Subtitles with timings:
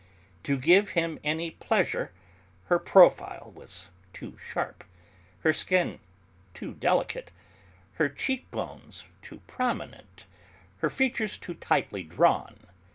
[0.45, 2.11] To give him any pleasure
[2.69, 4.83] her profile was too sharp,
[5.41, 5.99] her skin
[6.55, 7.31] too delicate,
[8.01, 10.25] her cheek bones too prominent,
[10.77, 12.61] her features too tightly drawn.